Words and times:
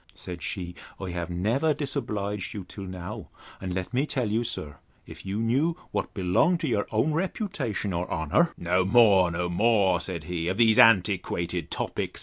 Said 0.15 0.41
she, 0.41 0.73
I 0.99 1.11
have 1.11 1.29
never 1.29 1.75
disobliged 1.75 2.55
you 2.55 2.63
till 2.67 2.85
now; 2.85 3.27
and 3.61 3.71
let 3.71 3.93
me 3.93 4.07
tell 4.07 4.31
you, 4.31 4.43
sir, 4.43 4.77
if 5.05 5.27
you 5.27 5.37
knew 5.37 5.77
what 5.91 6.15
belonged 6.15 6.61
to 6.61 6.67
your 6.67 6.87
own 6.91 7.13
reputation 7.13 7.93
or 7.93 8.09
honour—No 8.09 8.83
more, 8.83 9.29
no 9.29 9.47
more, 9.47 9.99
said 9.99 10.23
he, 10.23 10.47
of 10.47 10.57
these 10.57 10.79
antiquated 10.79 11.69
topics. 11.69 12.19